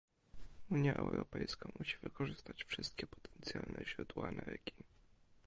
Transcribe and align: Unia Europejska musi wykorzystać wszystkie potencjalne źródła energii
Unia 0.71 0.93
Europejska 0.95 1.69
musi 1.79 1.97
wykorzystać 2.03 2.63
wszystkie 2.63 3.07
potencjalne 3.07 3.85
źródła 3.85 4.29
energii 4.29 4.85